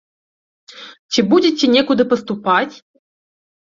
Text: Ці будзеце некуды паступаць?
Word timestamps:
Ці 1.13 1.19
будзеце 1.33 1.65
некуды 1.75 2.03
паступаць? 2.15 2.75